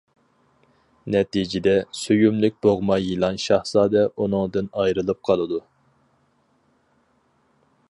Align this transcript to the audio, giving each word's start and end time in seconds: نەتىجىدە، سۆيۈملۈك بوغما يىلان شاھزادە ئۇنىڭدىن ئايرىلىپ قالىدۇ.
نەتىجىدە، 1.15 1.73
سۆيۈملۈك 1.99 2.57
بوغما 2.67 2.97
يىلان 3.03 3.37
شاھزادە 3.45 4.07
ئۇنىڭدىن 4.15 4.73
ئايرىلىپ 4.85 5.23
قالىدۇ. 5.31 5.63